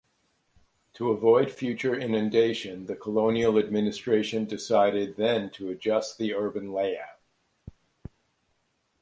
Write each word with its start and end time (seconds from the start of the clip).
To 0.93 1.11
avoid 1.11 1.51
future 1.51 1.93
inundation, 1.95 2.87
the 2.87 2.95
colonial 2.95 3.59
administration 3.59 4.45
decided 4.45 5.15
then 5.15 5.51
to 5.51 5.69
adjust 5.69 6.17
the 6.17 6.33
urban 6.33 6.73
layout. 6.73 7.19